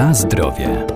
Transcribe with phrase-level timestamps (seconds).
[0.00, 0.86] Na zdrowie.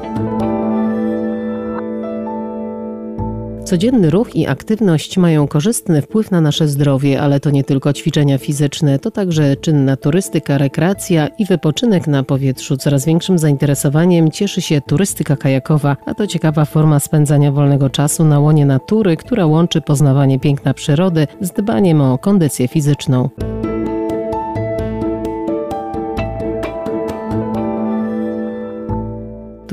[3.65, 8.39] Codzienny ruch i aktywność mają korzystny wpływ na nasze zdrowie, ale to nie tylko ćwiczenia
[8.39, 12.77] fizyczne, to także czynna turystyka, rekreacja i wypoczynek na powietrzu.
[12.77, 18.41] Coraz większym zainteresowaniem cieszy się turystyka kajakowa, a to ciekawa forma spędzania wolnego czasu na
[18.41, 23.29] łonie natury, która łączy poznawanie piękna przyrody z dbaniem o kondycję fizyczną.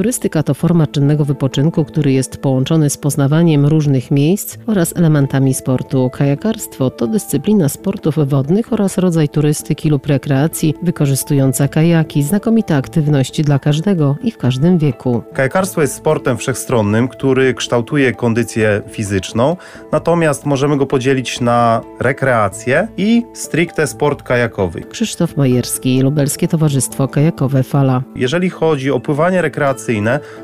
[0.01, 6.09] Turystyka to forma czynnego wypoczynku, który jest połączony z poznawaniem różnych miejsc oraz elementami sportu.
[6.09, 12.23] Kajakarstwo to dyscyplina sportów wodnych oraz rodzaj turystyki lub rekreacji wykorzystująca kajaki.
[12.23, 15.21] Znakomita aktywność dla każdego i w każdym wieku.
[15.33, 19.57] Kajakarstwo jest sportem wszechstronnym, który kształtuje kondycję fizyczną,
[19.91, 24.81] natomiast możemy go podzielić na rekreację i stricte sport kajakowy.
[24.81, 28.03] Krzysztof Majerski, Lubelskie Towarzystwo Kajakowe Fala.
[28.15, 29.90] Jeżeli chodzi o pływanie rekreacyjne,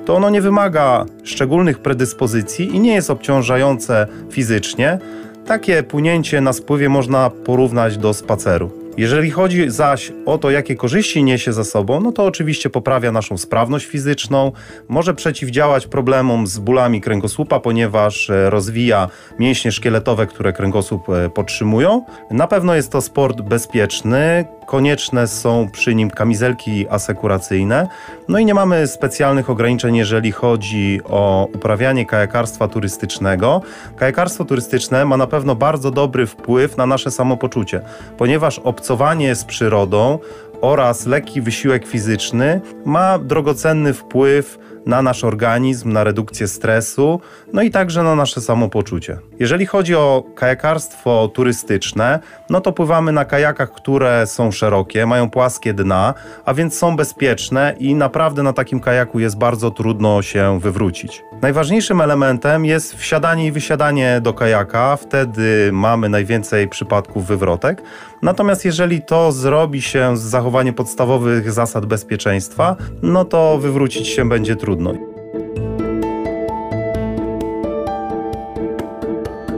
[0.06, 5.00] to ono nie wymaga szczególnych predyspozycji i nie jest obciążające fizycznie.
[5.46, 8.88] Takie płynięcie na spływie można porównać do spaceru.
[8.98, 13.38] Jeżeli chodzi zaś o to, jakie korzyści niesie za sobą, no to oczywiście poprawia naszą
[13.38, 14.52] sprawność fizyczną,
[14.88, 22.06] może przeciwdziałać problemom z bólami kręgosłupa, ponieważ e, rozwija mięśnie szkieletowe, które kręgosłup e, podtrzymują.
[22.32, 27.88] Na pewno jest to sport bezpieczny, konieczne są przy nim kamizelki asekuracyjne.
[28.28, 33.62] No i nie mamy specjalnych ograniczeń, jeżeli chodzi o uprawianie kajakarstwa turystycznego.
[33.96, 37.82] Kajakarstwo turystyczne ma na pewno bardzo dobry wpływ na nasze samopoczucie,
[38.18, 40.20] ponieważ obcowanie z przyrodą
[40.62, 47.22] oraz lekki wysiłek fizyczny ma drogocenny wpływ na nasz organizm, na redukcję stresu,
[47.54, 49.18] no i także na nasze samopoczucie.
[49.40, 52.20] Jeżeli chodzi o kajakarstwo turystyczne,
[52.50, 56.14] no to pływamy na kajakach, które są szerokie, mają płaskie dna,
[56.46, 61.24] a więc są bezpieczne i naprawdę na takim kajaku jest bardzo trudno się wywrócić.
[61.42, 67.82] Najważniejszym elementem jest wsiadanie i wysiadanie do kajaka, wtedy mamy najwięcej przypadków wywrotek.
[68.22, 74.56] Natomiast jeżeli to zrobi się z zachowaniem podstawowych zasad bezpieczeństwa, no to wywrócić się będzie
[74.56, 74.94] trudno.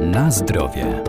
[0.01, 1.03] Na zdrowie.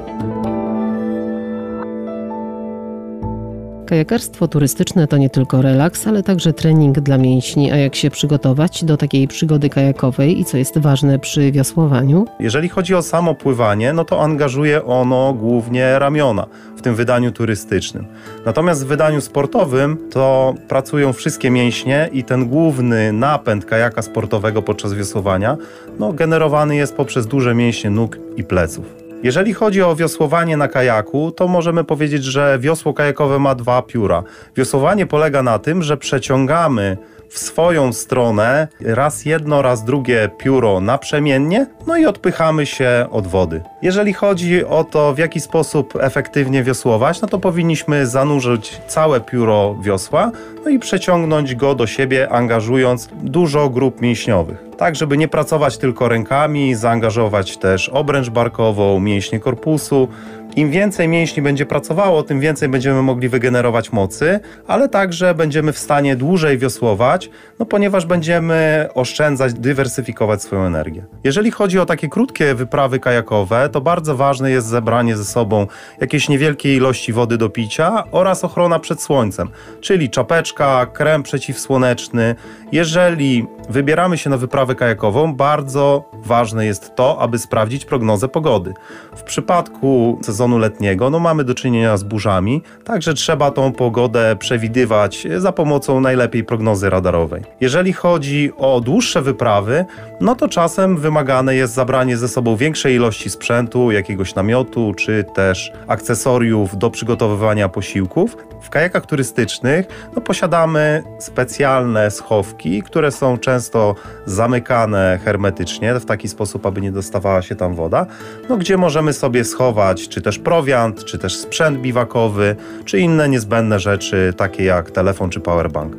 [3.91, 7.73] Kajakarstwo turystyczne to nie tylko relaks, ale także trening dla mięśni.
[7.73, 12.27] A jak się przygotować do takiej przygody kajakowej i co jest ważne przy wiosłowaniu?
[12.41, 16.47] Jeżeli chodzi o samo pływanie, no to angażuje ono głównie ramiona
[16.77, 18.07] w tym wydaniu turystycznym.
[18.45, 24.95] Natomiast w wydaniu sportowym to pracują wszystkie mięśnie i ten główny napęd kajaka sportowego podczas
[24.95, 25.57] wiosłowania
[25.99, 29.00] no, generowany jest poprzez duże mięśnie nóg i pleców.
[29.23, 34.23] Jeżeli chodzi o wiosłowanie na kajaku, to możemy powiedzieć, że wiosło kajakowe ma dwa pióra.
[34.57, 36.97] Wiosłowanie polega na tym, że przeciągamy
[37.29, 43.63] w swoją stronę raz jedno, raz drugie pióro naprzemiennie, no i odpychamy się od wody.
[43.83, 49.77] Jeżeli chodzi o to, w jaki sposób efektywnie wiosłować, no to powinniśmy zanurzyć całe pióro
[49.83, 50.31] wiosła,
[50.65, 56.09] no i przeciągnąć go do siebie, angażując dużo grup mięśniowych tak żeby nie pracować tylko
[56.09, 60.09] rękami, zaangażować też obręcz barkową, mięśnie korpusu.
[60.57, 65.79] Im więcej mięśni będzie pracowało, tym więcej będziemy mogli wygenerować mocy, ale także będziemy w
[65.79, 71.05] stanie dłużej wiosłować, no ponieważ będziemy oszczędzać, dywersyfikować swoją energię.
[71.25, 75.67] Jeżeli chodzi o takie krótkie wyprawy kajakowe, to bardzo ważne jest zebranie ze sobą
[76.01, 79.49] jakiejś niewielkiej ilości wody do picia oraz ochrona przed słońcem,
[79.81, 82.35] czyli czapeczka, krem przeciwsłoneczny.
[82.73, 88.75] Jeżeli wybieramy się na wyprawę kajakową, bardzo ważne jest to, aby sprawdzić prognozę pogody.
[89.17, 95.27] W przypadku sezonu letniego no mamy do czynienia z burzami, także trzeba tą pogodę przewidywać
[95.37, 97.43] za pomocą najlepiej prognozy radarowej.
[97.61, 99.85] Jeżeli chodzi o dłuższe wyprawy,
[100.21, 105.73] no to czasem wymagane jest zabranie ze sobą większej ilości sprzętu, jakiegoś namiotu czy też
[105.87, 108.37] akcesoriów do przygotowywania posiłków.
[108.63, 109.87] W kajakach turystycznych
[110.17, 113.95] no, posiadamy specjalne schowki, które są często
[114.27, 118.07] zamykane hermetycznie w taki sposób, aby nie dostawała się tam woda,
[118.49, 123.81] no, gdzie możemy sobie schować czy też prowiant, czy też sprzęt biwakowy, czy inne niezbędne
[123.81, 125.97] rzeczy, takie jak telefon czy powerbank.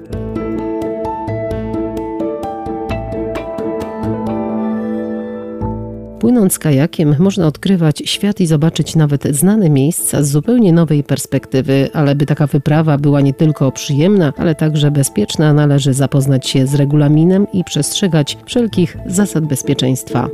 [6.19, 12.15] Płynąc kajakiem można odkrywać świat i zobaczyć nawet znane miejsca z zupełnie nowej perspektywy, ale
[12.15, 17.47] by taka wyprawa była nie tylko przyjemna, ale także bezpieczna, należy zapoznać się z regulaminem
[17.53, 20.29] i przestrzegać wszelkich zasad bezpieczeństwa.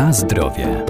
[0.00, 0.84] Na zdrowie.